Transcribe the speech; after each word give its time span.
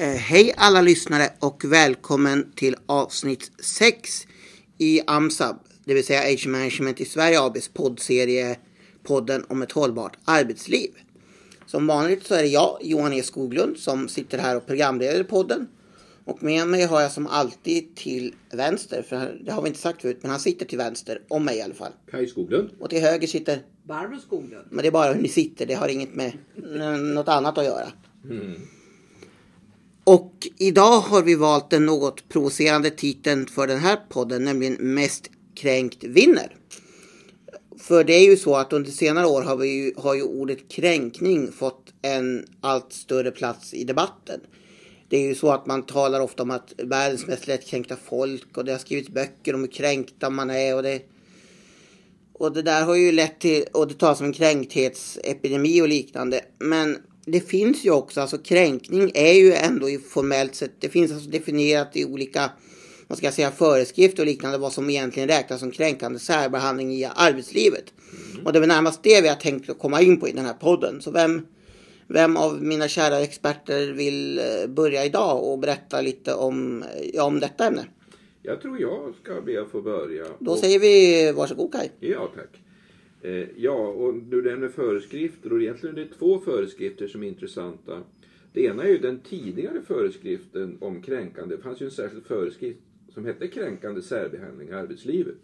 Eh, 0.00 0.06
hej 0.16 0.54
alla 0.56 0.80
lyssnare 0.82 1.28
och 1.38 1.64
välkommen 1.64 2.52
till 2.56 2.76
avsnitt 2.86 3.50
6 3.58 4.26
i 4.78 5.00
AMSAB, 5.06 5.56
det 5.84 5.94
vill 5.94 6.06
säga 6.06 6.20
Age 6.34 6.46
Management 6.48 7.00
i 7.00 7.04
Sverige 7.04 7.40
ABs 7.40 7.68
poddserie 7.68 8.56
podden 9.02 9.44
om 9.48 9.62
ett 9.62 9.72
hållbart 9.72 10.16
arbetsliv. 10.24 10.90
Som 11.66 11.86
vanligt 11.86 12.26
så 12.26 12.34
är 12.34 12.42
det 12.42 12.48
jag, 12.48 12.78
Johan 12.82 13.12
E 13.12 13.22
Skoglund, 13.22 13.76
som 13.76 14.08
sitter 14.08 14.38
här 14.38 14.56
och 14.56 14.66
programleder 14.66 15.24
podden. 15.24 15.68
Och 16.24 16.42
med 16.42 16.68
mig 16.68 16.82
har 16.84 17.00
jag 17.00 17.12
som 17.12 17.26
alltid 17.26 17.96
till 17.96 18.34
vänster, 18.52 19.02
för 19.02 19.40
det 19.44 19.52
har 19.52 19.62
vi 19.62 19.68
inte 19.68 19.80
sagt 19.80 20.02
förut, 20.02 20.18
men 20.22 20.30
han 20.30 20.40
sitter 20.40 20.66
till 20.66 20.78
vänster, 20.78 21.22
om 21.28 21.44
mig 21.44 21.58
i 21.58 21.62
alla 21.62 21.74
fall. 21.74 21.92
Kaj 22.10 22.26
Skoglund. 22.26 22.70
Och 22.80 22.90
till 22.90 23.00
höger 23.00 23.26
sitter, 23.26 23.62
Barbro 23.88 24.18
Skoglund. 24.18 24.66
men 24.70 24.82
det 24.82 24.88
är 24.88 24.92
bara 24.92 25.12
hur 25.12 25.22
ni 25.22 25.28
sitter, 25.28 25.66
det 25.66 25.74
har 25.74 25.88
inget 25.88 26.14
med 26.14 26.32
n- 26.74 27.14
något 27.14 27.28
annat 27.28 27.58
att 27.58 27.64
göra. 27.64 27.86
Och 30.10 30.48
idag 30.58 31.00
har 31.00 31.22
vi 31.22 31.34
valt 31.34 31.70
den 31.70 31.86
något 31.86 32.28
provocerande 32.28 32.90
titeln 32.90 33.46
för 33.46 33.66
den 33.66 33.78
här 33.78 33.96
podden, 34.08 34.44
nämligen 34.44 34.94
Mest 34.94 35.30
kränkt 35.54 36.04
vinner. 36.04 36.56
För 37.78 38.04
det 38.04 38.12
är 38.12 38.30
ju 38.30 38.36
så 38.36 38.56
att 38.56 38.72
under 38.72 38.90
senare 38.90 39.26
år 39.26 39.42
har, 39.42 39.56
vi 39.56 39.68
ju, 39.68 39.92
har 39.96 40.14
ju 40.14 40.22
ordet 40.22 40.68
kränkning 40.68 41.52
fått 41.52 41.92
en 42.02 42.46
allt 42.60 42.92
större 42.92 43.30
plats 43.30 43.74
i 43.74 43.84
debatten. 43.84 44.40
Det 45.08 45.16
är 45.16 45.22
ju 45.22 45.34
så 45.34 45.50
att 45.50 45.66
man 45.66 45.82
talar 45.82 46.20
ofta 46.20 46.42
om 46.42 46.50
att 46.50 46.72
världens 46.78 47.26
mest 47.26 47.46
lättkränkta 47.46 47.96
folk 47.96 48.56
och 48.56 48.64
det 48.64 48.72
har 48.72 48.78
skrivits 48.78 49.08
böcker 49.08 49.54
om 49.54 49.60
hur 49.60 49.70
kränkta 49.70 50.30
man 50.30 50.50
är 50.50 50.76
och 50.76 50.82
det 50.82 51.02
och 52.32 52.52
det 52.52 52.62
där 52.62 52.84
har 52.84 52.94
ju 52.94 53.12
lett 53.12 53.40
till, 53.40 53.64
och 53.72 53.88
det 53.88 53.94
talas 53.94 54.20
om 54.20 54.26
en 54.26 54.32
kränkthetsepidemi 54.32 55.82
och 55.82 55.88
liknande. 55.88 56.40
Men 56.58 56.98
det 57.32 57.40
finns 57.40 57.84
ju 57.84 57.90
också, 57.90 58.20
alltså 58.20 58.38
kränkning 58.38 59.10
är 59.14 59.32
ju 59.32 59.52
ändå 59.52 59.90
i 59.90 59.98
formellt 59.98 60.54
sett, 60.54 60.72
det 60.80 60.88
finns 60.88 61.12
alltså 61.12 61.30
definierat 61.30 61.96
i 61.96 62.04
olika, 62.04 62.50
vad 63.06 63.18
ska 63.18 63.26
jag 63.26 63.34
säga, 63.34 63.50
föreskrifter 63.50 64.22
och 64.22 64.26
liknande 64.26 64.58
vad 64.58 64.72
som 64.72 64.90
egentligen 64.90 65.28
räknas 65.28 65.60
som 65.60 65.70
kränkande 65.70 66.18
särbehandling 66.18 66.92
i 66.92 67.04
arbetslivet. 67.14 67.84
Och 68.44 68.52
det 68.52 68.58
är 68.58 68.60
väl 68.60 68.68
närmast 68.68 69.02
det 69.02 69.20
vi 69.20 69.28
har 69.28 69.36
tänkt 69.36 69.70
att 69.70 69.78
komma 69.78 70.00
in 70.02 70.20
på 70.20 70.28
i 70.28 70.32
den 70.32 70.44
här 70.44 70.54
podden. 70.54 71.00
Så 71.02 71.10
vem, 71.10 71.46
vem 72.08 72.36
av 72.36 72.62
mina 72.62 72.88
kära 72.88 73.20
experter 73.20 73.92
vill 73.92 74.38
eh, 74.38 74.66
börja 74.68 75.04
idag 75.04 75.44
och 75.44 75.58
berätta 75.58 76.00
lite 76.00 76.34
om, 76.34 76.84
ja, 77.12 77.24
om 77.24 77.40
detta 77.40 77.66
ämne? 77.66 77.84
Jag 78.42 78.60
tror 78.60 78.80
jag 78.80 79.14
ska 79.22 79.40
be 79.40 79.62
att 79.62 79.70
få 79.70 79.82
börja. 79.82 80.24
Då 80.38 80.50
Och- 80.50 80.58
säger 80.58 80.78
vi 80.78 81.32
varsågod 81.32 81.72
Kaj. 81.72 81.92
Ja, 82.00 82.30
tack. 82.36 82.48
Eh, 83.22 83.46
ja, 83.56 83.88
och 83.88 84.14
du 84.14 84.42
nämner 84.42 84.68
föreskrifter 84.68 85.52
och 85.52 85.62
egentligen 85.62 85.98
är 85.98 86.00
det 86.00 86.14
två 86.18 86.38
föreskrifter 86.38 87.08
som 87.08 87.22
är 87.22 87.28
intressanta. 87.28 88.02
Det 88.52 88.64
ena 88.64 88.82
är 88.82 88.88
ju 88.88 88.98
den 88.98 89.20
tidigare 89.20 89.82
föreskriften 89.82 90.78
om 90.80 91.02
kränkande. 91.02 91.56
Det 91.56 91.62
fanns 91.62 91.82
ju 91.82 91.84
en 91.84 91.90
särskild 91.90 92.26
föreskrift 92.26 92.80
som 93.14 93.24
hette 93.24 93.48
kränkande 93.48 94.02
särbehandling 94.02 94.68
i 94.68 94.72
arbetslivet. 94.72 95.34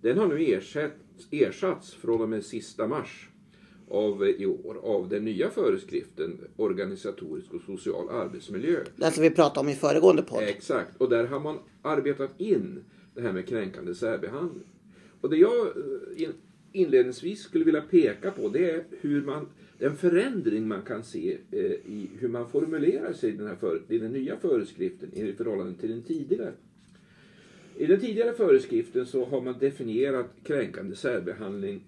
Den 0.00 0.18
har 0.18 0.26
nu 0.26 0.44
ersatt, 0.44 0.92
ersatts 1.30 1.94
från 1.94 2.20
och 2.20 2.28
med 2.28 2.44
sista 2.44 2.86
mars 2.86 3.28
av 3.88 4.28
i 4.28 4.46
år 4.46 4.76
av 4.82 5.08
den 5.08 5.24
nya 5.24 5.50
föreskriften 5.50 6.40
organisatorisk 6.56 7.54
och 7.54 7.62
social 7.62 8.08
arbetsmiljö. 8.08 8.78
Den 8.96 9.12
som 9.12 9.22
vi 9.22 9.30
pratade 9.30 9.60
om 9.60 9.68
i 9.68 9.74
föregående 9.74 10.22
podd. 10.22 10.42
Exakt, 10.42 10.96
och 10.96 11.08
där 11.10 11.24
har 11.24 11.40
man 11.40 11.58
arbetat 11.82 12.40
in 12.40 12.84
det 13.14 13.20
här 13.20 13.32
med 13.32 13.48
kränkande 13.48 13.94
särbehandling. 13.94 14.68
Och 15.20 15.30
det 15.30 15.36
jag 15.36 15.66
eh, 15.66 16.28
inledningsvis 16.72 17.42
skulle 17.42 17.64
vilja 17.64 17.80
peka 17.80 18.30
på 18.30 18.48
det 18.48 18.70
är 18.70 18.84
hur 19.00 19.22
man, 19.22 19.46
den 19.78 19.96
förändring 19.96 20.68
man 20.68 20.82
kan 20.82 21.04
se 21.04 21.38
eh, 21.50 21.60
i 21.70 22.10
hur 22.18 22.28
man 22.28 22.50
formulerar 22.50 23.12
sig 23.12 23.30
i 23.30 23.36
den, 23.36 23.46
här 23.46 23.56
för, 23.56 23.82
i 23.88 23.98
den 23.98 24.12
nya 24.12 24.36
föreskriften 24.36 25.12
i 25.14 25.32
förhållande 25.32 25.80
till 25.80 25.90
den 25.90 26.02
tidigare. 26.02 26.52
I 27.76 27.86
den 27.86 28.00
tidigare 28.00 28.32
föreskriften 28.32 29.06
så 29.06 29.24
har 29.24 29.40
man 29.40 29.58
definierat 29.58 30.26
kränkande 30.44 30.96
särbehandling 30.96 31.84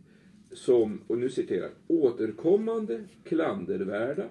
som, 0.53 1.01
och 1.07 1.19
nu 1.19 1.29
citerar, 1.29 1.71
återkommande, 1.87 3.01
klandervärda 3.25 4.25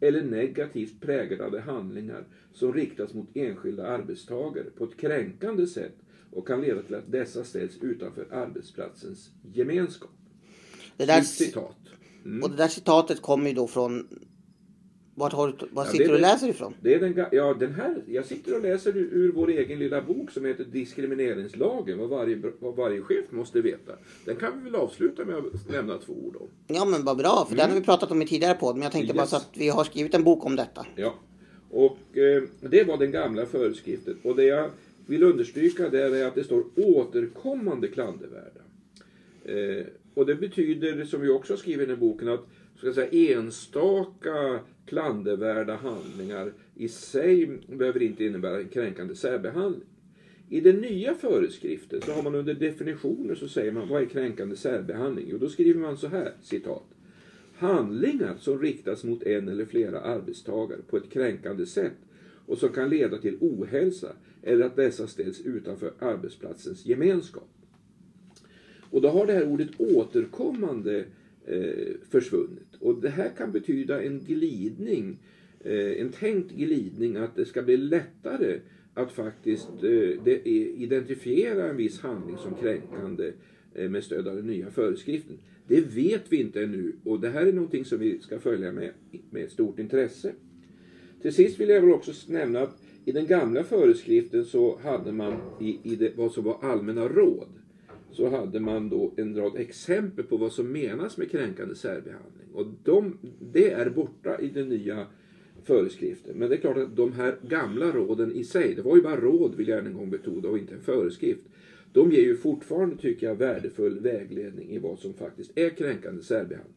eller 0.00 0.22
negativt 0.22 1.00
präglade 1.00 1.60
handlingar 1.60 2.24
som 2.52 2.72
riktas 2.72 3.14
mot 3.14 3.28
enskilda 3.34 3.86
arbetstagare 3.86 4.70
på 4.76 4.84
ett 4.84 4.96
kränkande 4.96 5.66
sätt 5.66 5.96
och 6.30 6.46
kan 6.46 6.60
leda 6.60 6.82
till 6.82 6.94
att 6.94 7.12
dessa 7.12 7.44
ställs 7.44 7.72
utanför 7.80 8.26
arbetsplatsens 8.32 9.30
gemenskap. 9.52 10.10
Det 10.96 11.06
där, 11.06 11.20
Citat. 11.20 11.76
och 12.42 12.50
det 12.50 12.56
där 12.56 12.68
citatet 12.68 13.22
kommer 13.22 13.48
ju 13.48 13.54
då 13.54 13.66
från... 13.66 14.08
Vart, 15.18 15.32
har 15.32 15.46
du, 15.48 15.66
var 15.72 15.84
Ja, 15.84 15.90
sitter 15.90 16.08
du 16.08 16.14
och 16.14 16.20
läser 16.20 16.48
ifrån? 16.48 16.74
Det 16.82 16.94
är 16.94 17.00
den, 17.00 17.26
ja, 17.32 17.54
den 17.54 17.74
här, 17.74 18.02
jag 18.06 18.26
sitter 18.26 18.54
och 18.56 18.62
läser 18.62 18.96
ur, 18.96 19.08
ur 19.12 19.32
vår 19.32 19.48
egen 19.50 19.78
lilla 19.78 20.02
bok 20.02 20.30
som 20.30 20.44
heter 20.44 20.64
Diskrimineringslagen, 20.64 21.98
vad 21.98 22.08
varje, 22.08 22.42
vad 22.60 22.76
varje 22.76 23.00
chef 23.02 23.24
måste 23.30 23.60
veta. 23.60 23.92
Den 24.24 24.36
kan 24.36 24.58
vi 24.58 24.64
väl 24.64 24.74
avsluta 24.74 25.24
med 25.24 25.36
att 25.36 25.70
nämna 25.70 25.98
två 25.98 26.12
ord 26.12 26.36
om. 26.36 26.48
Ja 26.66 26.84
men 26.84 27.04
vad 27.04 27.16
bra, 27.16 27.46
för 27.48 27.56
den 27.56 27.70
har 27.70 27.76
vi 27.80 27.84
pratat 27.84 28.10
om 28.10 28.22
i 28.22 28.26
tidigare 28.26 28.54
podd. 28.54 28.74
Men 28.76 28.82
jag 28.82 28.92
tänkte 28.92 29.14
bara 29.14 29.22
Yes. 29.22 29.30
så 29.30 29.36
att 29.36 29.50
vi 29.54 29.68
har 29.68 29.84
skrivit 29.84 30.14
en 30.14 30.24
bok 30.24 30.44
om 30.46 30.56
detta. 30.56 30.86
Ja. 30.96 31.14
Och 31.70 32.18
eh, 32.18 32.42
det 32.60 32.84
var 32.84 32.96
den 32.96 33.10
gamla 33.10 33.46
föreskriften. 33.46 34.18
Och 34.22 34.36
det 34.36 34.44
jag 34.44 34.70
vill 35.06 35.22
understryka 35.22 35.88
där 35.88 36.14
är 36.14 36.26
att 36.26 36.34
det 36.34 36.44
står 36.44 36.64
återkommande 36.76 37.88
klandervärda. 37.88 38.60
Eh, 39.44 39.86
och 40.14 40.26
det 40.26 40.34
betyder, 40.34 41.04
som 41.04 41.20
vi 41.20 41.28
också 41.28 41.52
har 41.52 41.58
skrivit 41.58 41.82
i 41.82 41.86
den 41.86 41.96
här 41.96 42.00
boken, 42.00 42.28
att 42.28 42.46
ska 42.78 42.92
säga, 42.92 43.36
enstaka 43.38 44.60
klandervärda 44.86 45.76
handlingar 45.76 46.52
i 46.74 46.88
sig 46.88 47.58
behöver 47.68 48.02
inte 48.02 48.24
innebära 48.24 48.60
en 48.60 48.68
kränkande 48.68 49.14
särbehandling. 49.14 49.88
I 50.48 50.60
den 50.60 50.76
nya 50.76 51.14
föreskriften 51.14 52.02
så 52.02 52.12
har 52.12 52.22
man 52.22 52.34
under 52.34 52.54
definitioner 52.54 53.34
så 53.34 53.48
säger 53.48 53.72
man 53.72 53.88
vad 53.88 54.02
är 54.02 54.06
kränkande 54.06 54.56
särbehandling? 54.56 55.26
Jo, 55.30 55.38
då 55.38 55.48
skriver 55.48 55.80
man 55.80 55.96
så 55.96 56.06
här, 56.06 56.32
citat. 56.42 56.86
Handlingar 57.58 58.36
som 58.38 58.62
riktas 58.62 59.04
mot 59.04 59.22
en 59.22 59.48
eller 59.48 59.64
flera 59.64 60.00
arbetstagare 60.00 60.80
på 60.90 60.96
ett 60.96 61.10
kränkande 61.10 61.66
sätt 61.66 61.92
och 62.46 62.58
som 62.58 62.68
kan 62.68 62.90
leda 62.90 63.18
till 63.18 63.36
ohälsa 63.40 64.12
eller 64.42 64.66
att 64.66 64.76
dessa 64.76 65.06
ställs 65.06 65.40
utanför 65.40 65.92
arbetsplatsens 65.98 66.86
gemenskap. 66.86 67.48
Och 68.90 69.02
då 69.02 69.08
har 69.08 69.26
det 69.26 69.32
här 69.32 69.48
ordet 69.48 69.68
återkommande 69.78 71.04
eh, 71.46 71.94
försvunnit. 72.10 72.76
Och 72.80 73.00
det 73.00 73.08
här 73.08 73.30
kan 73.36 73.52
betyda 73.52 74.02
en 74.02 74.20
glidning, 74.20 75.18
eh, 75.60 76.00
en 76.00 76.12
tänkt 76.12 76.52
glidning 76.52 77.16
att 77.16 77.36
det 77.36 77.44
ska 77.44 77.62
bli 77.62 77.76
lättare 77.76 78.60
att 78.94 79.12
faktiskt 79.12 79.68
eh, 79.82 80.46
identifiera 80.82 81.68
en 81.70 81.76
viss 81.76 82.00
handling 82.00 82.36
som 82.36 82.54
kränkande 82.54 83.32
eh, 83.74 83.90
med 83.90 84.04
stöd 84.04 84.28
av 84.28 84.36
den 84.36 84.46
nya 84.46 84.70
föreskriften. 84.70 85.38
Det 85.68 85.80
vet 85.80 86.22
vi 86.28 86.40
inte 86.40 86.62
ännu 86.62 86.92
och 87.04 87.20
det 87.20 87.28
här 87.28 87.46
är 87.46 87.52
någonting 87.52 87.84
som 87.84 87.98
vi 87.98 88.18
ska 88.18 88.38
följa 88.38 88.72
med, 88.72 88.90
med 89.30 89.50
stort 89.50 89.78
intresse. 89.78 90.32
Till 91.22 91.34
sist 91.34 91.60
vill 91.60 91.68
jag 91.68 91.80
väl 91.80 91.92
också 91.92 92.12
nämna 92.28 92.60
att 92.60 92.82
i 93.04 93.12
den 93.12 93.26
gamla 93.26 93.64
föreskriften 93.64 94.44
så 94.44 94.78
hade 94.82 95.12
man 95.12 95.34
i, 95.60 95.78
i 95.82 95.96
det, 95.96 96.12
vad 96.16 96.32
som 96.32 96.44
var 96.44 96.56
allmänna 96.62 97.08
råd 97.08 97.48
så 98.16 98.28
hade 98.28 98.60
man 98.60 98.88
då 98.88 99.12
en 99.16 99.36
rad 99.36 99.56
exempel 99.56 100.24
på 100.24 100.36
vad 100.36 100.52
som 100.52 100.72
menas 100.72 101.16
med 101.16 101.30
kränkande 101.30 101.74
särbehandling. 101.74 102.48
Och 102.54 102.66
de, 102.84 103.18
det 103.52 103.70
är 103.70 103.90
borta 103.90 104.40
i 104.40 104.48
den 104.48 104.68
nya 104.68 105.06
föreskriften. 105.64 106.36
Men 106.36 106.48
det 106.48 106.54
är 106.54 106.60
klart 106.60 106.76
att 106.76 106.96
de 106.96 107.12
här 107.12 107.36
gamla 107.42 107.90
råden 107.90 108.32
i 108.32 108.44
sig, 108.44 108.74
det 108.74 108.82
var 108.82 108.96
ju 108.96 109.02
bara 109.02 109.20
råd 109.20 109.54
vill 109.54 109.68
jag 109.68 109.78
än 109.78 109.86
en 109.86 109.94
gång 109.94 110.10
betona 110.10 110.48
och 110.48 110.58
inte 110.58 110.74
en 110.74 110.80
föreskrift. 110.80 111.42
De 111.92 112.12
ger 112.12 112.22
ju 112.22 112.36
fortfarande, 112.36 112.96
tycker 112.96 113.26
jag, 113.26 113.34
värdefull 113.34 114.00
vägledning 114.00 114.70
i 114.70 114.78
vad 114.78 114.98
som 114.98 115.14
faktiskt 115.14 115.58
är 115.58 115.70
kränkande 115.70 116.22
särbehandling. 116.22 116.75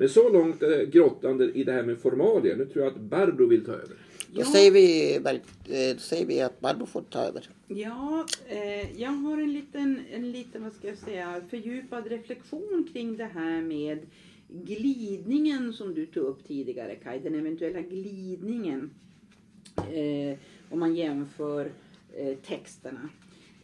Men 0.00 0.08
så 0.08 0.28
långt 0.28 0.62
eh, 0.62 0.68
grottande 0.80 1.52
i 1.52 1.64
det 1.64 1.72
här 1.72 1.82
med 1.82 1.98
formalia. 1.98 2.56
Nu 2.56 2.64
tror 2.66 2.84
jag 2.84 2.94
att 2.94 3.00
Barbro 3.00 3.46
vill 3.46 3.64
ta 3.64 3.72
över. 3.72 3.96
Då, 4.32 4.40
Ja. 4.40 4.44
säger 4.44 4.70
vi, 4.70 5.16
eh, 5.16 5.22
då 5.94 6.00
säger 6.00 6.26
vi 6.26 6.40
att 6.40 6.60
Barbro 6.60 6.86
får 6.86 7.02
ta 7.02 7.18
över. 7.18 7.48
Ja, 7.68 8.26
eh, 8.48 9.00
jag 9.00 9.10
har 9.10 9.38
en 9.42 9.52
liten, 9.52 10.00
en 10.12 10.32
liten, 10.32 10.62
vad 10.64 10.72
ska 10.72 10.88
jag 10.88 10.98
säga, 10.98 11.40
fördjupad 11.50 12.06
reflektion 12.06 12.88
kring 12.92 13.16
det 13.16 13.24
här 13.34 13.62
med 13.62 13.98
glidningen 14.48 15.72
som 15.72 15.94
du 15.94 16.06
tog 16.06 16.24
upp 16.24 16.46
tidigare 16.48 16.94
Kaj, 16.94 17.20
den 17.20 17.34
eventuella 17.34 17.80
glidningen 17.80 18.90
eh, 19.76 20.38
om 20.70 20.78
man 20.80 20.94
jämför 20.96 21.70
eh, 22.16 22.36
texterna. 22.46 23.08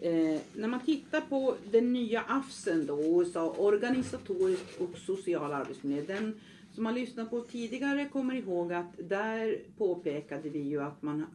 Eh, 0.05 0.41
när 0.55 0.69
man 0.69 0.81
tittar 0.81 1.21
på 1.21 1.55
den 1.71 1.93
nya 1.93 2.23
AFSen 2.29 2.87
då, 2.87 3.01
USA, 3.01 3.55
organisatorisk 3.59 4.81
och 4.81 4.99
social 4.99 5.53
arbetsmiljö, 5.53 6.03
den 6.07 6.41
som 6.75 6.87
har 6.87 6.93
lyssnat 6.93 7.31
på 7.31 7.41
tidigare 7.41 8.09
kommer 8.09 8.35
ihåg 8.35 8.73
att 8.73 9.09
där 9.09 9.59
påpekade 9.79 10.49
vi 10.49 10.59
ju 10.59 10.83
att 10.83 11.03
man, 11.03 11.27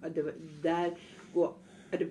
där 0.61 0.97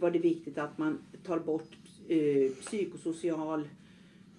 var 0.01 0.11
det 0.11 0.19
viktigt 0.19 0.59
att 0.59 0.79
man 0.79 0.99
tar 1.25 1.39
bort 1.39 1.77
eh, 2.09 2.51
psykosocial 2.51 3.69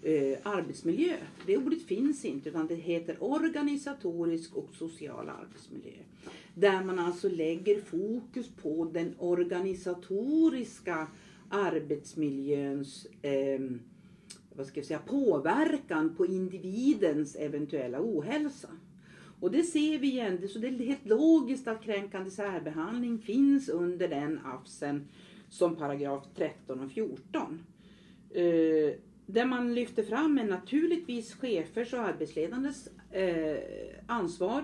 eh, 0.02 0.38
arbetsmiljö. 0.44 1.16
Det 1.46 1.58
ordet 1.58 1.82
finns 1.82 2.26
inte 2.26 2.50
utan 2.50 2.68
det 2.68 2.76
heter 2.76 3.18
organisatorisk 3.20 4.56
och 4.56 4.70
social 4.74 5.30
arbetsmiljö. 5.30 5.98
Där 6.56 6.84
man 6.84 7.00
alltså 7.00 7.30
lägger 7.30 7.82
fokus 7.82 8.50
på 8.62 8.90
den 8.94 9.16
organisatoriska 9.18 11.08
arbetsmiljöns 11.50 13.08
eh, 13.22 13.60
vad 14.60 14.68
ska 14.68 14.80
jag 14.80 14.88
säga, 14.88 15.00
påverkan 15.00 16.16
på 16.16 16.26
individens 16.26 17.36
eventuella 17.36 17.98
ohälsa. 18.02 18.70
Och 19.40 19.52
det 19.52 19.64
ser 19.64 20.00
vi 20.00 20.08
igen, 20.08 20.50
så 20.50 20.60
det 20.60 20.68
är 20.68 20.72
helt 20.72 21.06
logiskt 21.06 21.68
att 21.68 21.84
kränkande 21.84 22.32
särbehandling 22.32 23.20
finns 23.20 23.70
under 23.70 24.08
den 24.08 24.40
AFSen 24.46 25.08
som 25.50 25.76
paragraf 25.76 26.24
13 26.36 26.80
och 26.80 26.92
14. 26.92 27.64
Eh, 28.30 28.44
där 29.26 29.46
man 29.46 29.74
lyfter 29.74 30.04
fram 30.04 30.38
är 30.38 30.44
naturligtvis 30.44 31.34
chefers 31.34 31.94
och 31.94 32.00
arbetsledandes 32.00 32.88
eh, 33.12 33.58
ansvar. 34.08 34.64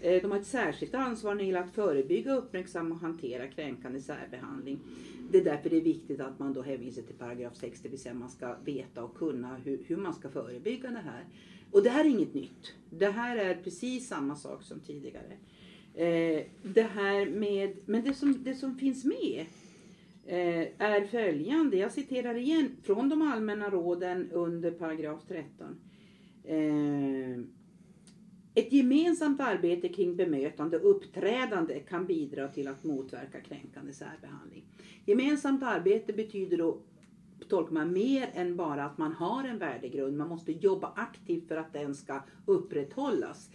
Eh, 0.00 0.22
de 0.22 0.30
har 0.30 0.38
ett 0.38 0.46
särskilt 0.46 0.94
ansvar 0.94 1.34
när 1.34 1.38
det 1.38 1.46
gäller 1.46 1.60
att 1.60 1.74
förebygga, 1.74 2.34
uppmärksamma 2.34 2.94
och 2.94 3.00
hantera 3.00 3.48
kränkande 3.48 4.00
särbehandling. 4.00 4.80
Det 5.30 5.38
är 5.38 5.44
därför 5.44 5.70
det 5.70 5.76
är 5.76 5.80
viktigt 5.80 6.20
att 6.20 6.38
man 6.38 6.52
då 6.52 6.62
hänvisar 6.62 7.02
till 7.02 7.14
paragraf 7.14 7.56
6, 7.56 7.80
det 7.80 7.88
vill 7.88 7.98
säga 7.98 8.14
man 8.14 8.30
ska 8.30 8.56
veta 8.64 9.04
och 9.04 9.16
kunna 9.16 9.56
hur, 9.56 9.84
hur 9.86 9.96
man 9.96 10.14
ska 10.14 10.28
förebygga 10.28 10.90
det 10.90 10.98
här. 11.04 11.24
Och 11.70 11.82
det 11.82 11.90
här 11.90 12.04
är 12.04 12.08
inget 12.08 12.34
nytt. 12.34 12.74
Det 12.90 13.10
här 13.10 13.36
är 13.36 13.54
precis 13.54 14.08
samma 14.08 14.36
sak 14.36 14.62
som 14.62 14.80
tidigare. 14.80 15.32
Eh, 15.94 16.44
det 16.62 16.82
här 16.82 17.26
med, 17.26 17.76
men 17.86 18.04
det 18.04 18.14
som, 18.14 18.44
det 18.44 18.54
som 18.54 18.78
finns 18.78 19.04
med 19.04 19.46
eh, 20.26 20.68
är 20.78 21.06
följande. 21.06 21.76
Jag 21.76 21.92
citerar 21.92 22.34
igen 22.34 22.76
från 22.82 23.08
de 23.08 23.22
allmänna 23.22 23.70
råden 23.70 24.30
under 24.30 24.70
paragraf 24.70 25.20
13. 25.28 25.76
Eh, 26.44 27.44
ett 28.56 28.72
gemensamt 28.72 29.40
arbete 29.40 29.88
kring 29.88 30.16
bemötande 30.16 30.78
och 30.78 30.90
uppträdande 30.90 31.80
kan 31.80 32.06
bidra 32.06 32.48
till 32.48 32.68
att 32.68 32.84
motverka 32.84 33.40
kränkande 33.40 33.92
särbehandling. 33.92 34.64
Gemensamt 35.04 35.62
arbete 35.62 36.12
betyder 36.12 36.56
då 36.58 36.78
tolkar 37.48 37.72
man 37.72 37.92
mer 37.92 38.30
än 38.34 38.56
bara 38.56 38.84
att 38.84 38.98
man 38.98 39.12
har 39.12 39.44
en 39.44 39.58
värdegrund. 39.58 40.16
Man 40.16 40.28
måste 40.28 40.52
jobba 40.52 40.92
aktivt 40.96 41.48
för 41.48 41.56
att 41.56 41.72
den 41.72 41.94
ska 41.94 42.22
upprätthållas. 42.46 43.50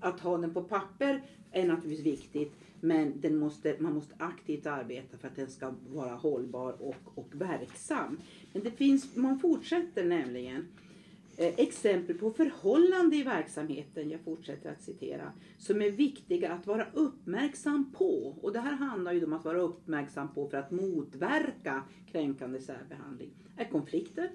Att 0.00 0.20
ha 0.20 0.38
den 0.38 0.54
på 0.54 0.62
papper 0.62 1.22
är 1.52 1.66
naturligtvis 1.66 2.06
viktigt 2.06 2.52
men 2.80 3.20
den 3.20 3.38
måste, 3.38 3.76
man 3.78 3.94
måste 3.94 4.14
aktivt 4.18 4.66
arbeta 4.66 5.18
för 5.18 5.28
att 5.28 5.36
den 5.36 5.50
ska 5.50 5.74
vara 5.88 6.14
hållbar 6.14 6.82
och, 6.82 6.96
och 7.14 7.28
verksam. 7.32 8.20
Men 8.52 8.62
det 8.62 8.70
finns, 8.70 9.16
man 9.16 9.38
fortsätter 9.38 10.04
nämligen 10.04 10.56
eh, 10.56 10.91
Eh, 11.36 11.54
exempel 11.56 12.18
på 12.18 12.30
förhållande 12.30 13.16
i 13.16 13.22
verksamheten, 13.22 14.10
jag 14.10 14.20
fortsätter 14.20 14.72
att 14.72 14.82
citera, 14.82 15.32
som 15.58 15.82
är 15.82 15.90
viktiga 15.90 16.52
att 16.52 16.66
vara 16.66 16.86
uppmärksam 16.92 17.92
på. 17.92 18.38
Och 18.42 18.52
det 18.52 18.60
här 18.60 18.72
handlar 18.72 19.12
ju 19.12 19.24
om 19.24 19.32
att 19.32 19.44
vara 19.44 19.60
uppmärksam 19.60 20.34
på 20.34 20.48
för 20.48 20.56
att 20.56 20.70
motverka 20.70 21.82
kränkande 22.12 22.60
särbehandling. 22.60 23.30
Är 23.56 23.64
konflikter, 23.64 24.30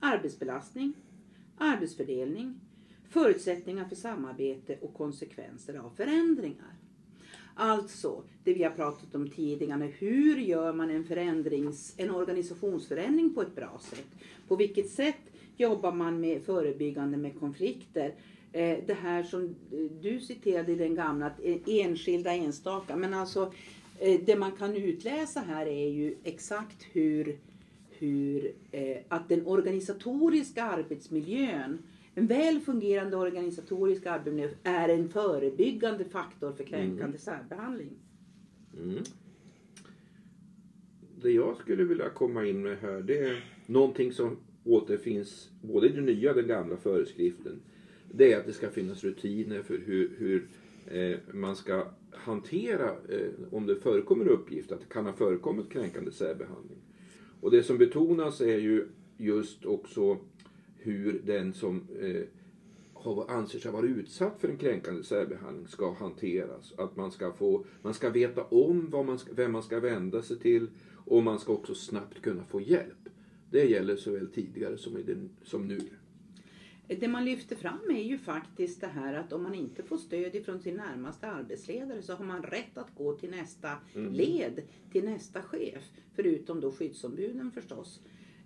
arbetsbelastning, 0.00 0.92
arbetsfördelning, 1.58 2.60
förutsättningar 3.08 3.84
för 3.84 3.96
samarbete 3.96 4.78
och 4.80 4.94
konsekvenser 4.94 5.74
av 5.74 5.90
förändringar. 5.90 6.76
Alltså, 7.58 8.22
det 8.44 8.54
vi 8.54 8.62
har 8.62 8.70
pratat 8.70 9.14
om 9.14 9.30
tidigare, 9.30 9.84
hur 9.98 10.36
gör 10.36 10.72
man 10.72 10.90
en, 10.90 11.04
förändrings, 11.04 11.94
en 11.96 12.10
organisationsförändring 12.10 13.34
på 13.34 13.42
ett 13.42 13.54
bra 13.54 13.80
sätt? 13.82 14.06
På 14.48 14.56
vilket 14.56 14.90
sätt 14.90 15.25
jobbar 15.56 15.92
man 15.92 16.20
med 16.20 16.42
förebyggande 16.42 17.16
med 17.16 17.40
konflikter? 17.40 18.14
Eh, 18.52 18.78
det 18.86 18.94
här 18.94 19.22
som 19.22 19.54
du 20.00 20.20
citerade 20.20 20.72
i 20.72 20.76
den 20.76 20.94
gamla, 20.94 21.30
enskilda 21.66 22.32
enstaka, 22.32 22.96
men 22.96 23.14
alltså 23.14 23.52
eh, 23.98 24.20
det 24.26 24.36
man 24.36 24.52
kan 24.52 24.76
utläsa 24.76 25.40
här 25.40 25.66
är 25.66 25.88
ju 25.88 26.14
exakt 26.24 26.86
hur, 26.92 27.36
hur 27.90 28.52
eh, 28.72 28.96
att 29.08 29.28
den 29.28 29.46
organisatoriska 29.46 30.64
arbetsmiljön 30.64 31.78
en 32.18 32.26
väl 32.26 32.60
fungerande 32.60 33.16
organisatorisk 33.16 34.06
arbetsmiljö 34.06 34.50
är 34.62 34.88
en 34.88 35.08
förebyggande 35.08 36.04
faktor 36.04 36.52
för 36.52 36.64
kränkande 36.64 37.04
mm. 37.04 37.18
särbehandling. 37.18 37.90
Mm. 38.82 39.04
Det 41.22 41.30
jag 41.30 41.56
skulle 41.56 41.84
vilja 41.84 42.08
komma 42.08 42.46
in 42.46 42.62
med 42.62 42.78
här 42.78 43.00
det 43.00 43.18
är 43.18 43.44
någonting 43.66 44.12
som 44.12 44.36
återfinns 44.66 45.50
både 45.62 45.86
i 45.86 45.92
den 45.92 46.04
nya 46.04 46.30
och 46.30 46.36
den 46.36 46.46
gamla 46.46 46.76
föreskriften. 46.76 47.60
Det 48.12 48.32
är 48.32 48.38
att 48.38 48.46
det 48.46 48.52
ska 48.52 48.70
finnas 48.70 49.04
rutiner 49.04 49.62
för 49.62 49.78
hur, 49.78 50.10
hur 50.18 50.48
eh, 50.86 51.18
man 51.32 51.56
ska 51.56 51.86
hantera 52.10 52.90
eh, 53.08 53.30
om 53.50 53.66
det 53.66 53.76
förekommer 53.76 54.28
uppgift 54.28 54.72
att 54.72 54.80
det 54.80 54.94
kan 54.94 55.06
ha 55.06 55.12
förekommit 55.12 55.70
kränkande 55.70 56.12
särbehandling. 56.12 56.78
Och 57.40 57.50
det 57.50 57.62
som 57.62 57.78
betonas 57.78 58.40
är 58.40 58.58
ju 58.58 58.86
just 59.16 59.64
också 59.64 60.18
hur 60.76 61.20
den 61.24 61.52
som 61.52 61.82
eh, 62.00 62.22
anser 63.28 63.58
sig 63.58 63.72
vara 63.72 63.86
utsatt 63.86 64.40
för 64.40 64.48
en 64.48 64.56
kränkande 64.56 65.02
särbehandling 65.02 65.68
ska 65.68 65.92
hanteras. 65.92 66.72
Att 66.78 66.96
man 66.96 67.12
ska, 67.12 67.32
få, 67.32 67.64
man 67.82 67.94
ska 67.94 68.10
veta 68.10 68.44
om 68.44 68.90
vad 68.90 69.06
man 69.06 69.18
ska, 69.18 69.32
vem 69.34 69.52
man 69.52 69.62
ska 69.62 69.80
vända 69.80 70.22
sig 70.22 70.38
till 70.38 70.66
och 71.04 71.22
man 71.22 71.38
ska 71.38 71.52
också 71.52 71.74
snabbt 71.74 72.22
kunna 72.22 72.44
få 72.44 72.60
hjälp. 72.60 73.05
Det 73.56 73.64
gäller 73.64 73.96
såväl 73.96 74.28
tidigare 74.28 74.78
som, 74.78 74.98
i 74.98 75.02
den, 75.02 75.30
som 75.44 75.68
nu. 75.68 75.80
Det 76.86 77.08
man 77.08 77.24
lyfter 77.24 77.56
fram 77.56 77.90
är 77.90 78.02
ju 78.02 78.18
faktiskt 78.18 78.80
det 78.80 78.86
här 78.86 79.14
att 79.14 79.32
om 79.32 79.42
man 79.42 79.54
inte 79.54 79.82
får 79.82 79.96
stöd 79.96 80.34
ifrån 80.34 80.60
sin 80.60 80.76
närmaste 80.76 81.28
arbetsledare 81.28 82.02
så 82.02 82.14
har 82.14 82.24
man 82.24 82.42
rätt 82.42 82.78
att 82.78 82.94
gå 82.94 83.12
till 83.12 83.30
nästa 83.30 83.70
mm. 83.94 84.12
led, 84.12 84.62
till 84.92 85.04
nästa 85.04 85.42
chef. 85.42 85.90
Förutom 86.14 86.60
då 86.60 86.72
skyddsombuden 86.72 87.52
förstås. 87.52 88.00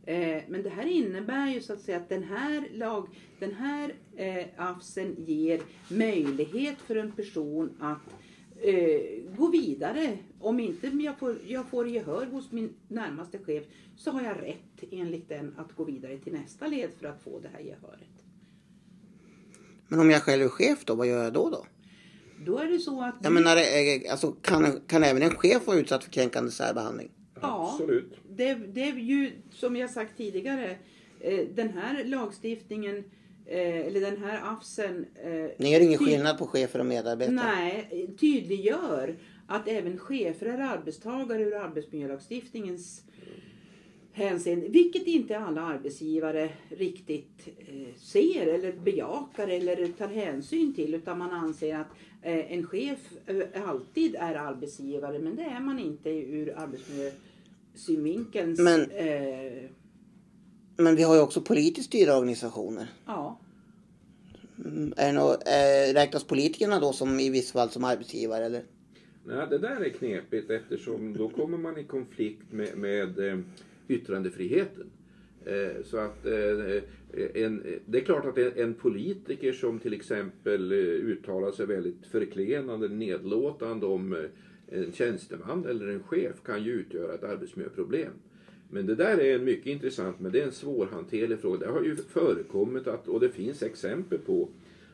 Eh, 0.07 0.43
men 0.49 0.63
det 0.63 0.71
här 0.71 0.87
innebär 0.87 1.55
ju 1.55 1.61
så 1.61 1.73
att 1.73 1.81
säga 1.81 1.99
att 1.99 2.09
den 2.09 2.23
här, 2.23 2.69
lag, 2.75 3.09
den 3.39 3.55
här 3.55 3.95
eh, 4.17 4.47
AFSen 4.57 5.17
ger 5.19 5.61
möjlighet 5.89 6.79
för 6.79 6.97
en 6.97 7.13
person 7.13 7.71
att 7.79 8.15
eh, 8.63 9.35
gå 9.37 9.47
vidare. 9.47 10.19
Om 10.41 10.61
inte 10.61 10.87
jag 10.87 11.19
får, 11.19 11.39
jag 11.47 11.69
får 11.69 11.89
gehör 11.89 12.27
hos 12.27 12.53
min 12.53 12.75
närmaste 12.89 13.39
chef 13.39 13.65
så 13.97 14.11
har 14.11 14.23
jag 14.23 14.43
rätt 14.43 14.91
enligt 14.91 15.29
den 15.29 15.55
att 15.59 15.77
gå 15.77 15.85
vidare 15.85 16.19
till 16.19 16.33
nästa 16.33 16.67
led 16.67 16.91
för 17.01 17.07
att 17.07 17.23
få 17.23 17.41
det 17.41 17.49
här 17.49 17.61
gehöret. 17.61 18.23
Men 19.89 20.01
om 20.01 20.11
jag 20.11 20.23
själv 20.23 20.43
är 20.43 20.49
chef 20.49 20.85
då, 20.85 20.95
vad 20.95 21.07
gör 21.07 21.25
jag 21.25 21.33
då? 21.33 21.51
då? 21.51 21.67
Då 22.47 22.59
är 22.59 22.67
det 22.67 22.79
så 22.79 23.03
att... 23.03 23.15
Jag 23.23 23.33
menar, 23.33 23.57
eh, 23.57 24.13
alltså, 24.13 24.33
kan, 24.33 24.81
kan 24.87 25.05
även 25.05 25.23
en 25.23 25.31
chef 25.31 25.67
vara 25.67 25.79
utsatt 25.79 26.05
för 26.05 26.11
kränkande 26.11 26.51
särbehandling? 26.51 27.11
Ja, 27.41 27.71
Absolut. 27.73 28.15
Det, 28.29 28.55
det 28.55 28.83
är 28.83 28.95
ju 28.95 29.33
som 29.51 29.77
jag 29.77 29.91
sagt 29.91 30.17
tidigare, 30.17 30.77
eh, 31.21 31.47
den 31.55 31.69
här 31.69 32.05
lagstiftningen 32.05 33.05
eh, 33.47 33.87
eller 33.87 34.01
den 34.01 34.17
här 34.17 34.53
AFSen. 34.53 35.07
Ni 35.57 35.73
gör 35.73 35.81
ingen 35.81 35.99
skillnad 35.99 36.39
på 36.39 36.47
chefer 36.47 36.79
och 36.79 36.87
medarbetare? 36.87 37.35
Nej, 37.35 38.11
tydliggör 38.21 39.17
att 39.47 39.69
även 39.69 39.99
chefer 39.99 40.47
är 40.47 40.59
arbetstagare 40.59 41.43
ur 41.43 41.55
arbetsmiljölagstiftningens 41.55 43.03
hänseende. 44.13 44.69
Vilket 44.69 45.07
inte 45.07 45.39
alla 45.39 45.61
arbetsgivare 45.61 46.51
riktigt 46.69 47.49
eh, 47.59 47.95
ser 47.97 48.47
eller 48.47 48.73
bejakar 48.73 49.49
eller 49.49 49.87
tar 49.87 50.09
hänsyn 50.09 50.75
till. 50.75 50.95
Utan 50.95 51.19
man 51.19 51.31
anser 51.31 51.77
att 51.77 51.91
eh, 52.23 52.53
en 52.53 52.67
chef 52.67 52.99
eh, 53.27 53.69
alltid 53.69 54.15
är 54.15 54.35
arbetsgivare 54.35 55.19
men 55.19 55.37
det 55.37 55.43
är 55.43 55.61
man 55.61 55.79
inte 55.79 56.11
ur 56.11 56.55
arbetsmiljösynvinkelns... 56.57 58.61
Men, 58.61 58.91
eh, 58.91 59.53
men 60.81 60.97
vi 60.97 61.03
har 61.03 61.15
ju 61.15 61.21
också 61.21 61.41
politiskt 61.41 61.87
styrda 61.87 62.17
organisationer. 62.17 62.87
Ja. 63.07 63.41
Mm, 64.65 64.93
är 64.97 65.13
no, 65.13 65.33
eh, 65.33 65.95
räknas 65.95 66.25
politikerna 66.25 66.81
då 66.81 66.93
som 66.93 67.21
i 67.21 67.31
vissa 67.31 67.53
fall 67.53 67.71
som 67.71 67.85
arbetsgivare 67.85 68.45
eller? 68.45 68.63
Nej, 69.25 69.47
det 69.51 69.59
där 69.59 69.81
är 69.81 69.89
knepigt 69.89 70.51
eftersom 70.51 71.17
då 71.17 71.29
kommer 71.29 71.59
man 71.59 71.79
i 71.79 71.85
konflikt 71.85 72.53
med, 72.53 72.79
med 72.79 73.19
eh, 73.19 73.39
yttrandefriheten. 73.89 74.91
Eh, 75.45 75.85
så 75.85 75.97
att 75.97 76.27
en, 77.35 77.81
det 77.87 77.99
är 77.99 78.05
klart 78.05 78.27
att 78.27 78.39
en 78.39 78.75
politiker 78.75 79.53
som 79.53 79.79
till 79.79 79.95
exempel 79.95 80.73
uttalar 80.73 81.53
sig 81.53 81.67
väldigt 81.67 82.07
förklenande, 82.07 82.89
nedlåtande 82.89 83.87
om 83.87 84.27
en 84.67 84.93
tjänsteman 84.93 85.67
eller 85.67 85.89
en 85.89 86.03
chef 86.03 86.43
kan 86.45 86.65
ju 86.65 86.73
utgöra 86.73 87.15
ett 87.15 87.25
arbetsmiljöproblem. 87.25 88.13
Men 88.71 88.87
det 88.87 88.95
där 88.95 89.19
är 89.21 89.39
mycket 89.39 89.67
intressant, 89.67 90.21
men 90.21 90.33
det 90.33 90.41
är 90.41 90.47
en 90.47 90.53
svårhanterlig 90.53 91.39
fråga. 91.39 91.59
Det 91.59 91.73
har 91.73 91.83
ju 91.83 91.97
förekommit 91.97 92.87
att, 92.87 93.09
och 93.09 93.21
det 93.21 93.29
finns 93.29 93.63
exempel 93.63 94.19
på 94.19 94.49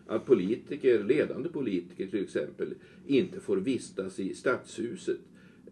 att 0.07 0.27
politiker, 0.27 1.05
ledande 1.05 1.49
politiker 1.49 2.07
till 2.07 2.25
exempel, 2.25 2.75
inte 3.07 3.41
får 3.41 3.57
vistas 3.57 4.21
i 4.21 4.35
stadshuset. 4.35 5.21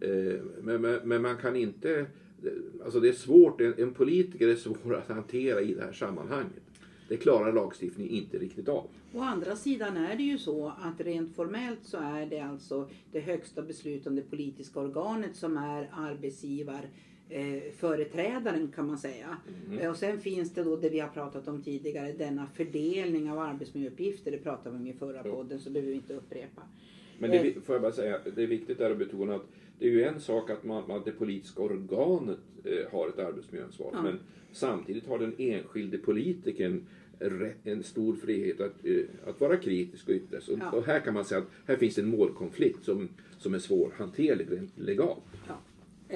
Eh, 0.01 0.39
men, 0.61 0.81
men, 0.81 0.99
men 1.03 1.21
man 1.21 1.37
kan 1.37 1.55
inte 1.55 2.05
Alltså 2.83 2.99
det 2.99 3.09
är 3.09 3.13
svårt, 3.13 3.61
en, 3.61 3.73
en 3.77 3.93
politiker 3.93 4.47
är 4.47 4.55
svår 4.55 4.95
att 4.95 5.07
hantera 5.07 5.61
i 5.61 5.73
det 5.73 5.81
här 5.81 5.93
sammanhanget. 5.93 6.63
Det 7.07 7.17
klarar 7.17 7.53
lagstiftningen 7.53 8.13
inte 8.13 8.37
riktigt 8.37 8.69
av. 8.69 8.87
Å 9.13 9.19
andra 9.19 9.55
sidan 9.55 9.97
är 9.97 10.15
det 10.15 10.23
ju 10.23 10.37
så 10.37 10.67
att 10.67 11.01
rent 11.01 11.35
formellt 11.35 11.79
så 11.83 11.97
är 11.97 12.25
det 12.25 12.39
alltså 12.39 12.89
det 13.11 13.19
högsta 13.19 13.61
beslutande 13.61 14.21
politiska 14.21 14.79
organet 14.79 15.35
som 15.35 15.57
är 15.57 15.89
arbetsgivare 15.93 16.87
eh, 17.29 17.61
företrädaren 17.77 18.71
kan 18.75 18.87
man 18.87 18.97
säga. 18.97 19.37
Eh, 19.79 19.89
Och 19.89 19.97
sen 19.97 20.19
finns 20.19 20.53
det 20.53 20.63
då 20.63 20.75
det 20.75 20.89
vi 20.89 20.99
har 20.99 21.07
pratat 21.09 21.47
om 21.47 21.61
tidigare, 21.61 22.11
denna 22.11 22.47
fördelning 22.47 23.31
av 23.31 23.39
arbetsmiljöuppgifter. 23.39 24.31
Det 24.31 24.37
pratade 24.37 24.69
vi 24.77 24.81
om 24.81 24.87
i 24.87 24.93
förra 24.93 25.21
Jo. 25.25 25.31
podden 25.35 25.59
så 25.59 25.69
behöver 25.69 25.91
vi 25.91 25.95
inte 25.97 26.13
upprepa. 26.13 26.61
Men 27.19 27.31
det, 27.31 27.43
vi- 27.43 27.53
får 27.53 27.75
jag 27.75 27.81
bara 27.81 27.91
säga, 27.91 28.19
det 28.35 28.43
är 28.43 28.47
viktigt 28.47 28.77
där 28.77 28.91
att 28.91 28.97
betona 28.97 29.35
att 29.35 29.45
det 29.79 29.85
är 29.85 29.91
ju 29.91 30.03
en 30.03 30.19
sak 30.19 30.49
att, 30.49 30.63
man, 30.63 30.91
att 30.91 31.05
det 31.05 31.11
politiska 31.11 31.61
organet 31.61 32.37
eh, 32.63 32.91
har 32.91 33.07
ett 33.09 33.19
arbetsmiljöansvar. 33.19 33.89
Ja. 33.93 34.01
Men 34.01 34.19
samtidigt 34.51 35.07
har 35.07 35.19
den 35.19 35.35
enskilde 35.37 35.97
politikern 35.97 36.85
en 37.63 37.83
stor 37.83 38.15
frihet 38.15 38.61
att, 38.61 38.85
eh, 38.85 39.01
att 39.27 39.39
vara 39.41 39.57
kritisk 39.57 40.07
och 40.09 40.13
yttra 40.15 40.41
sig. 40.41 40.57
Ja. 40.59 40.71
Och 40.71 40.85
här 40.85 40.99
kan 40.99 41.13
man 41.13 41.25
säga 41.25 41.39
att 41.41 41.47
här 41.67 41.75
finns 41.75 41.97
en 41.97 42.07
målkonflikt 42.07 42.83
som, 42.83 43.09
som 43.37 43.53
är 43.53 43.59
svårhanterlig 43.59 44.47
rent 44.51 44.79
legalt. 44.79 45.23
Ja. 45.47 45.53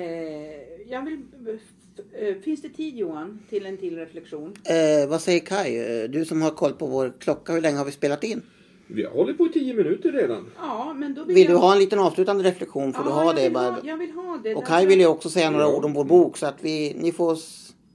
Eh, 0.04 0.92
jag 0.92 1.06
vill, 1.06 1.20
f- 1.56 2.04
eh, 2.22 2.36
finns 2.36 2.62
det 2.62 2.70
tid 2.70 2.96
Johan 2.98 3.40
till 3.50 3.66
en 3.66 3.78
till 3.78 3.96
reflektion? 3.98 4.54
Eh, 4.64 5.10
vad 5.10 5.22
säger 5.22 5.40
Kai? 5.40 6.02
Eh, 6.04 6.10
Du 6.10 6.26
som 6.26 6.42
har 6.42 6.52
koll 6.52 6.74
på 6.74 6.86
vår 6.88 7.14
klocka, 7.20 7.54
hur 7.54 7.62
länge 7.62 7.78
har 7.78 7.86
vi 7.86 7.92
spelat 7.92 8.24
in? 8.24 8.42
Vi 8.88 9.04
har 9.04 9.12
hållit 9.12 9.38
på 9.38 9.46
i 9.46 9.50
tio 9.50 9.74
minuter 9.74 10.12
redan. 10.12 10.52
Ja, 10.58 10.94
men 10.98 11.14
då 11.14 11.24
vill, 11.24 11.36
Vill 11.36 11.44
jag... 11.44 11.54
du 11.54 11.58
ha 11.58 11.74
en 11.74 11.80
liten 11.80 12.00
avslutande 12.00 12.44
reflektion 12.44 12.94
får 12.94 13.04
du 13.04 13.10
Ja, 13.10 13.14
ha 13.16 13.24
jag 13.26 13.36
det. 13.36 13.42
vill 13.44 13.54
Bara. 13.54 13.72
Ha, 13.72 13.80
jag 13.84 13.98
vill 13.98 14.12
ha 14.12 14.40
det. 14.44 14.56
Och 14.56 14.66
Kai 14.66 14.86
vill 14.86 15.00
ju 15.00 15.08
också 15.08 15.30
säga 15.30 15.50
några 15.52 15.66
Ja. 15.66 15.78
ord 15.78 15.86
om 15.86 15.94
vår 15.94 16.04
bok 16.04 16.38
så 16.38 16.46
att 16.46 16.58
vi, 16.64 16.94
ni 16.98 17.12
får... 17.12 17.38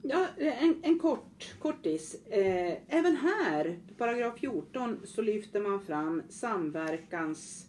Ja, 0.01 0.25
en, 0.37 0.75
en 0.83 0.99
kort, 0.99 1.53
kortis. 1.61 2.15
Eh, 2.29 2.73
även 2.87 3.15
här, 3.15 3.79
paragraf 3.97 4.33
14, 4.39 4.97
så 5.05 5.21
lyfter 5.21 5.59
man 5.59 5.79
fram 5.85 6.21
samverkans... 6.29 7.64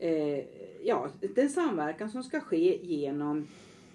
Eh, 0.00 0.44
ja, 0.82 1.10
den 1.34 1.48
samverkan 1.48 2.10
som 2.10 2.22
ska 2.22 2.40
ske 2.40 2.86
genom 2.86 3.46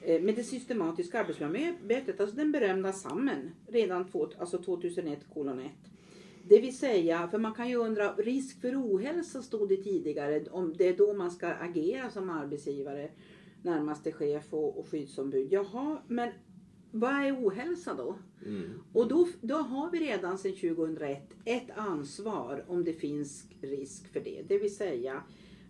eh, 0.02 0.22
med 0.22 0.36
det 0.36 0.44
systematiska 0.44 1.20
arbetsmiljöarbetet, 1.20 2.20
alltså 2.20 2.36
den 2.36 2.52
berömda 2.52 2.94
SAMMen, 2.94 3.52
redan 3.68 4.08
två, 4.08 4.30
alltså 4.40 4.58
2001 4.58 5.20
kolon 5.34 5.60
1. 5.60 5.72
Det 6.48 6.60
vill 6.60 6.78
säga, 6.78 7.28
för 7.28 7.38
man 7.38 7.54
kan 7.54 7.70
ju 7.70 7.76
undra, 7.76 8.14
risk 8.14 8.62
för 8.62 8.76
ohälsa 8.76 9.42
stod 9.42 9.70
det 9.70 9.78
tidigare, 9.78 10.44
om 10.52 10.74
det 10.78 10.88
är 10.88 10.98
då 10.98 11.14
man 11.14 11.32
ska 11.32 11.48
agera 11.48 12.10
som 12.10 12.30
arbetsgivare, 12.30 13.10
närmaste 13.62 14.12
chef 14.12 14.54
och, 14.54 14.80
och 14.80 14.88
skyddsombud. 14.88 15.48
Jaha, 15.52 16.02
men 16.08 16.32
vad 16.92 17.12
är 17.14 17.46
ohälsa 17.46 17.94
då? 17.94 18.16
Mm. 18.46 18.84
Och 18.94 19.08
då, 19.08 19.28
då 19.42 19.56
har 19.56 19.92
vi 19.92 20.00
redan 20.00 20.38
sedan 20.38 20.52
2001 20.52 21.34
ett 21.46 21.70
ansvar 21.76 22.66
om 22.68 22.84
det 22.84 22.94
finns 22.94 23.46
risk 23.62 24.14
för 24.14 24.20
det. 24.20 24.42
Det 24.48 24.58
vill 24.58 24.76
säga, 24.76 25.24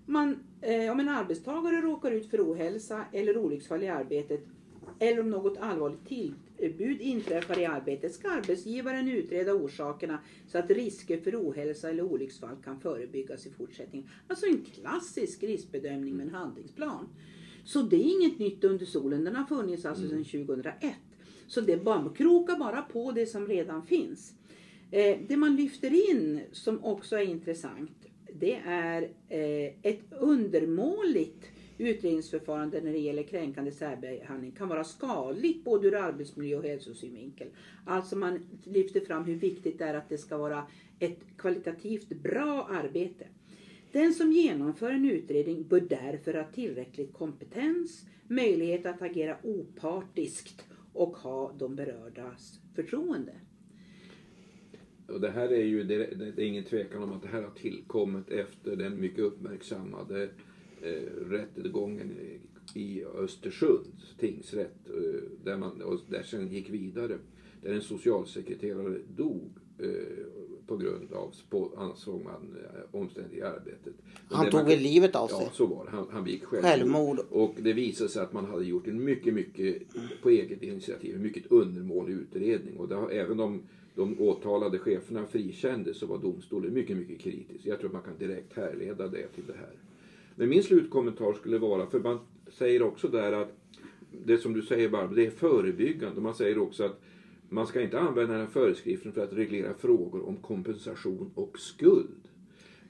man, 0.05 0.39
eh, 0.62 0.91
om 0.91 1.00
en 1.00 1.09
arbetstagare 1.09 1.81
råkar 1.81 2.12
ut 2.12 2.29
för 2.29 2.51
ohälsa 2.51 3.05
eller 3.12 3.38
olycksfall 3.38 3.83
i 3.83 3.88
arbetet 3.88 4.47
eller 5.00 5.19
om 5.19 5.29
något 5.29 5.57
allvarligt 5.57 6.07
tillbud 6.07 7.01
inträffar 7.01 7.59
i 7.59 7.65
arbetet 7.65 8.13
ska 8.13 8.29
arbetsgivaren 8.29 9.07
utreda 9.07 9.53
orsakerna 9.53 10.19
så 10.47 10.57
att 10.57 10.69
risker 10.71 11.21
för 11.21 11.35
ohälsa 11.35 11.89
eller 11.89 12.03
olycksfall 12.03 12.55
kan 12.63 12.79
förebyggas 12.79 13.45
i 13.45 13.51
fortsättningen. 13.51 14.09
Alltså 14.27 14.45
en 14.45 14.65
klassisk 14.65 15.43
riskbedömning 15.43 16.15
med 16.15 16.27
en 16.27 16.33
handlingsplan. 16.33 17.07
Så 17.63 17.81
det 17.81 17.95
är 17.95 18.21
inget 18.21 18.39
nytt 18.39 18.63
under 18.63 18.85
solen. 18.85 19.24
Den 19.24 19.35
har 19.35 19.45
funnits 19.45 19.85
alltså 19.85 20.07
sedan 20.07 20.24
2001. 20.24 20.93
Så 21.47 21.62
det 21.62 21.83
bara, 21.83 22.09
krokar 22.09 22.59
bara 22.59 22.81
på 22.81 23.12
det 23.12 23.25
som 23.25 23.47
redan 23.47 23.85
finns. 23.85 24.33
Eh, 24.91 25.17
det 25.27 25.38
man 25.38 25.55
lyfter 25.55 26.12
in 26.12 26.41
som 26.51 26.83
också 26.83 27.15
är 27.15 27.24
intressant 27.24 28.04
det 28.39 28.62
är 28.65 29.01
eh, 29.30 29.74
ett 29.82 30.01
undermåligt 30.10 31.46
utredningsförfarande 31.77 32.82
när 32.82 32.92
det 32.92 33.00
gäller 33.00 33.24
kränkande 33.24 33.72
särbehandling 33.72 34.51
kan 34.51 34.68
vara 34.68 34.84
skadligt 34.84 35.63
både 35.63 35.88
ur 35.88 35.96
arbetsmiljö 35.96 36.58
och 36.58 36.63
hälsosynvinkel. 36.63 37.48
Alltså 37.86 38.15
man 38.15 38.39
lyfter 38.63 39.00
fram 39.00 39.24
hur 39.24 39.36
viktigt 39.36 39.80
det 39.80 39.86
är 39.86 39.94
att 39.94 40.10
det 40.10 40.18
ska 40.18 40.38
vara 40.38 40.63
ett 41.00 41.20
kvalitativt 41.38 42.10
bra 42.10 42.68
arbete. 42.72 43.27
Den 43.92 44.13
som 44.13 44.32
genomför 44.32 44.92
en 44.92 45.12
utredning 45.12 45.63
bör 45.63 45.80
därför 45.80 46.34
ha 46.34 46.44
tillräcklig 46.44 47.13
kompetens, 47.13 48.06
möjlighet 48.27 48.86
att 48.86 49.01
agera 49.01 49.38
opartiskt 49.44 50.65
och 50.94 51.18
ha 51.18 51.51
de 51.58 51.75
berördas 51.75 52.60
förtroende. 52.75 53.34
Och 55.07 55.21
det 55.21 55.29
här 55.29 55.53
är 55.53 55.63
ju, 55.63 55.83
det, 55.83 55.97
det, 55.97 56.41
är 56.43 56.47
ingen 56.47 56.63
tvekan 56.63 57.03
om 57.03 57.12
att 57.12 57.21
det 57.21 57.27
här 57.27 57.41
har 57.41 57.51
tillkommit 57.51 58.29
efter 58.29 58.75
den 58.75 59.01
mycket 59.01 59.19
uppmärksammade 59.19 60.29
eh, 60.81 61.29
rättegången 61.29 62.12
i, 62.74 63.05
Östersunds 63.05 64.15
tingsrätt. 64.19 64.89
Eh, 64.89 65.21
där 65.43 65.57
man 65.57 65.81
och 65.81 66.00
där 66.09 66.24
sen 66.24 66.47
gick 66.47 66.69
vidare. 66.69 67.17
Där 67.62 67.74
en 67.74 67.81
socialsekreterare 67.81 68.97
dog 69.15 69.50
eh, 69.79 69.89
på 70.67 70.77
grund 70.77 71.13
av, 71.13 71.35
på, 71.50 71.71
ansåg 71.77 72.24
man, 72.24 72.57
eh, 72.63 73.00
omständigheter 73.01 73.38
i 73.38 73.41
arbetet. 73.41 73.93
Och 74.29 74.35
Han 74.35 74.45
tog 74.45 74.59
man- 74.59 74.65
väl 74.65 74.79
livet 74.79 75.15
av 75.15 75.27
sig. 75.27 75.38
Ja, 75.41 75.50
så 75.53 75.65
var 75.65 75.85
det. 75.85 75.91
Han, 75.91 76.07
han 76.12 76.24
begick 76.24 76.43
självmord. 76.43 76.71
Självmord. 76.71 77.19
Och 77.29 77.55
det 77.62 77.74
visade 77.74 78.09
sig 78.09 78.21
att 78.21 78.33
man 78.33 78.45
hade 78.45 78.65
gjort 78.65 78.88
en 78.88 79.03
mycket, 79.03 79.33
mycket, 79.33 79.81
på 80.21 80.29
eget 80.29 80.63
initiativ, 80.63 81.15
en 81.15 81.21
mycket 81.21 81.51
undermålig 81.51 82.13
utredning. 82.13 82.77
Och 82.77 82.88
det 82.88 82.95
har, 82.95 83.09
även 83.09 83.39
om 83.39 83.62
de 83.96 84.22
åtalade 84.22 84.80
cheferna 84.80 85.25
frikändes 85.25 85.98
så 85.98 86.06
var 86.06 86.18
domstolen 86.18 86.74
mycket, 86.74 86.98
mycket 86.98 87.20
kritisk. 87.20 87.66
Jag 87.66 87.80
tror 87.80 87.88
att 87.90 87.94
man 87.94 88.02
kan 88.02 88.18
direkt 88.18 88.54
härleda 88.54 89.08
det 89.08 89.28
till 89.28 89.44
det 89.48 89.58
här. 89.58 89.74
Men 90.36 90.50
min 90.50 90.64
slutkommentar 90.64 91.34
skulle 91.34 91.58
vara, 91.58 91.88
för 91.88 92.00
man 92.00 92.20
säger 92.48 92.82
också 92.82 93.08
där 93.08 93.32
att 93.32 93.52
det 94.25 94.38
som 94.38 94.54
du 94.54 94.62
säger 94.62 94.90
Barbro, 94.90 95.16
det 95.16 95.25
är 95.25 95.30
förebyggande. 95.30 96.22
Man 96.22 96.36
säger 96.36 96.58
också 96.58 96.84
att 96.84 97.02
man 97.50 97.68
ska 97.68 97.82
inte 97.82 98.00
använda 98.00 98.34
den 98.34 98.42
här 98.42 98.48
föreskriften 98.54 99.12
för 99.12 99.24
att 99.24 99.34
reglera 99.34 99.74
frågor 99.74 100.28
om 100.28 100.38
kompensation 100.38 101.32
och 101.36 101.60
skuld. 101.60 102.30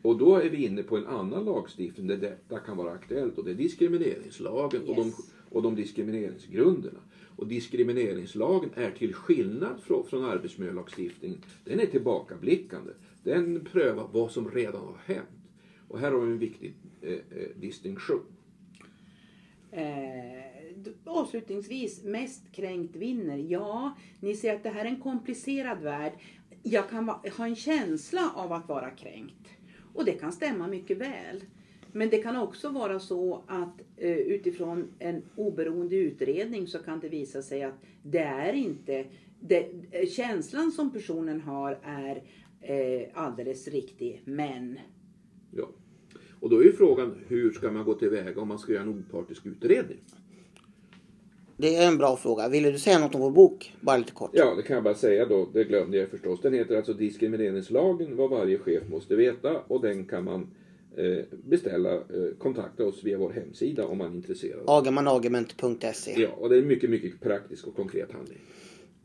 Och 0.02 0.18
då 0.18 0.36
är 0.36 0.50
vi 0.50 0.66
inne 0.66 0.84
på 0.84 0.98
en 0.98 1.06
annan 1.06 1.46
lagstiftning 1.46 2.08
där 2.08 2.18
detta 2.18 2.60
kan 2.60 2.78
vara 2.78 2.92
aktuellt 2.92 3.38
och 3.38 3.46
det 3.46 3.52
är 3.52 3.56
diskrimineringslagen 3.56 4.82
och, 4.88 4.96
de, 4.96 5.08
Yes. 5.08 5.34
och 5.50 5.62
de 5.62 5.76
diskrimineringsgrunderna. 5.76 7.00
Och 7.36 7.48
diskrimineringslagen 7.48 8.70
är 8.75 8.92
till 8.92 9.13
skillnad 9.13 9.80
från, 9.84 10.08
från 10.08 10.25
arbetsmiljölagstiftningen, 10.25 11.38
den 11.63 11.80
är 11.80 11.86
tillbakablickande. 11.86 12.92
Den 13.24 13.65
prövar 13.72 14.08
vad 14.12 14.32
som 14.32 14.51
redan 14.51 14.82
har 14.82 14.98
hänt. 15.06 15.30
Och 15.88 16.00
här 16.00 16.12
har 16.12 16.20
vi 16.20 16.32
en 16.32 16.39
viktig 16.39 16.74
eh, 17.01 17.12
eh, 17.12 17.20
distinktion. 17.56 18.25
Eh, 19.72 19.86
avslutningsvis, 21.06 22.04
mest 22.04 22.51
kränkt 22.51 22.96
vinner. 22.96 23.38
Ja, 23.38 23.98
ni 24.20 24.36
ser 24.36 24.56
att 24.56 24.63
det 24.63 24.70
här 24.70 24.86
är 24.86 24.89
en 24.89 25.01
komplicerad 25.01 25.82
värld. 25.82 26.13
Jag 26.63 26.89
kan 26.89 27.10
ha 27.10 27.46
en 27.46 27.56
känsla 27.56 28.32
av 28.36 28.54
att 28.54 28.68
vara 28.68 28.89
kränkt. 28.89 29.50
Och 29.94 30.06
det 30.06 30.12
kan 30.12 30.32
stämma 30.32 30.68
mycket 30.68 30.98
väl. 30.98 31.42
Men 31.98 32.10
det 32.10 32.18
kan 32.18 32.36
också 32.36 32.70
vara 32.70 33.00
så 33.00 33.44
att 33.48 33.82
eh, 33.98 34.18
utifrån 34.18 34.88
en 35.00 35.22
oberoende 35.36 35.96
utredning 35.96 36.68
så 36.68 36.80
kan 36.80 37.00
det 37.00 37.10
visa 37.10 37.42
sig 37.42 37.64
att 37.64 37.74
det 38.04 38.20
är 38.20 38.54
inte... 38.54 39.06
Det, 39.40 39.68
eh, 39.92 40.08
känslan 40.08 40.72
som 40.72 40.94
personen 40.94 41.42
har 41.42 41.80
är 41.84 42.24
eh, 42.62 43.08
alldeles 43.14 43.68
riktig, 43.68 44.22
men... 44.25 44.80
Ja. 45.52 45.70
Och 46.40 46.50
då 46.50 46.60
är 46.60 46.64
ju 46.64 46.74
frågan 46.74 47.16
hur 47.28 47.52
ska 47.52 47.72
man 47.72 47.86
gå 47.86 47.94
tillväga 47.94 48.42
om 48.42 48.48
man 48.48 48.60
ska 48.60 48.74
göra 48.74 48.84
en 48.84 48.90
opartisk 48.90 49.46
utredning? 49.46 50.00
Det 51.58 51.75
är 51.75 51.88
en 51.88 51.98
bra 51.98 52.18
fråga. 52.18 52.50
Ville 52.50 52.72
du 52.72 52.80
säga 52.80 53.00
något 53.00 53.16
om 53.16 53.22
vår 53.22 53.32
bok? 53.32 53.74
Bara 53.82 53.98
lite 53.98 54.12
kort. 54.12 54.32
Ja, 54.34 54.56
det 54.56 54.64
kan 54.64 54.74
jag 54.74 54.84
bara 54.84 54.96
säga 54.96 55.25
då. 55.25 55.48
Det 55.54 55.64
glömde 55.64 55.98
jag 55.98 56.10
förstås. 56.10 56.42
Den 56.42 56.54
heter 56.54 56.78
alltså 56.78 56.94
Diskrimineringslagen, 56.94 58.16
vad 58.16 58.30
varje 58.30 58.58
chef 58.58 58.84
måste 58.90 59.16
veta. 59.16 59.60
Och 59.68 59.82
den 59.82 60.06
kan 60.06 60.24
man 60.24 60.42
eh, 60.42 60.48
beställa, 61.44 61.94
eh, 61.94 62.02
kontakta 62.38 62.86
oss 62.86 63.04
via 63.04 63.18
vår 63.18 63.32
hemsida 63.32 63.86
om 63.86 63.98
man 63.98 64.12
är 64.12 64.16
intresserad. 64.16 64.64
Agermanagement.se. 64.68 66.22
Ja, 66.22 66.30
och 66.30 66.50
det 66.50 66.56
är 66.56 66.62
en 66.62 66.68
mycket, 66.68 66.90
mycket 66.90 67.22
praktisk 67.22 67.68
och 67.68 67.75
konkret 67.75 68.12
handling. 68.12 68.40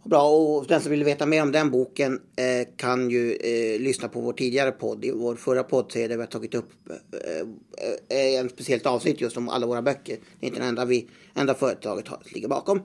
Bra, 0.04 0.30
och 0.30 0.66
den 0.66 0.80
som 0.80 0.90
vill 0.90 1.04
veta 1.04 1.26
mer 1.26 1.42
om 1.42 1.52
den 1.52 1.70
boken 1.70 2.20
eh, 2.36 2.68
kan 2.76 3.10
ju 3.10 3.32
eh, 3.32 3.80
lyssna 3.80 4.08
på 4.08 4.20
vår 4.20 4.32
tidigare 4.32 4.72
podd. 4.72 5.04
I 5.04 5.10
vår 5.10 5.34
förra 5.34 5.62
podd 5.62 5.92
så 5.92 5.98
är 5.98 6.08
det 6.08 6.16
vi 6.16 6.22
har 6.22 6.26
tagit 6.26 6.54
upp 6.54 6.70
eh, 6.88 8.18
eh, 8.18 8.40
en 8.40 8.48
speciellt 8.48 8.86
avsnitt 8.86 9.20
just 9.20 9.36
om 9.36 9.48
alla 9.48 9.66
våra 9.66 9.82
böcker. 9.82 10.18
Det 10.40 10.46
är 10.46 10.48
inte 10.48 10.60
det 10.60 10.66
enda, 10.66 10.84
vi, 10.84 11.08
enda 11.34 11.54
företaget 11.54 12.08
har, 12.08 12.22
ligger 12.34 12.48
bakom. 12.48 12.80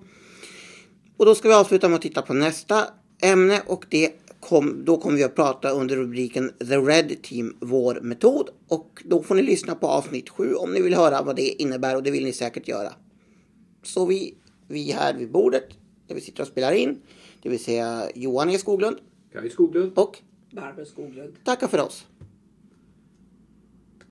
Och 1.18 1.26
då 1.26 1.36
ska 1.36 1.48
vi 1.48 1.54
avsluta 1.54 1.90
med 1.90 1.96
att 1.96 2.02
titta 2.02 2.22
på 2.22 2.34
nästa 2.34 2.84
ämne 3.22 3.62
och 3.68 3.86
det 3.90 4.12
kom, 4.46 4.86
då 4.86 4.98
kommer 4.98 5.18
vi 5.18 5.24
att 5.24 5.36
prata 5.36 5.70
under 5.70 5.96
rubriken 5.96 6.52
The 6.60 6.78
Red 6.78 7.22
Team, 7.24 7.56
vår 7.60 8.00
metod. 8.02 8.50
Och 8.68 9.04
då 9.06 9.24
får 9.24 9.36
ni 9.36 9.42
lyssna 9.42 9.76
på 9.76 9.88
avsnitt 9.88 10.30
7 10.30 10.54
om 10.54 10.74
ni 10.74 10.82
vill 10.82 10.94
höra 10.94 11.22
vad 11.22 11.36
det 11.36 11.62
innebär 11.62 11.96
och 11.96 12.04
det 12.04 12.12
vill 12.12 12.24
ni 12.24 12.34
säkert 12.34 12.68
göra. 12.68 12.94
Så 13.84 14.06
vi 14.06 14.36
vi 14.68 14.92
här 14.92 15.14
vid 15.14 15.32
bordet 15.32 15.64
där 16.08 16.16
vi 16.16 16.22
sitter 16.22 16.42
och 16.42 16.48
spelar 16.48 16.72
in, 16.72 17.02
det 17.42 17.50
vill 17.50 17.64
säga 17.64 18.10
Johan 18.16 18.50
E 18.50 18.58
Skoglund 18.58 18.98
Kaj 19.34 19.50
Skoglund. 19.50 19.92
och 19.96 20.18
Barbro 20.52 20.86
Skoglund. 20.86 21.34
tackar 21.44 21.68
för 21.68 21.82
oss. 21.82 22.06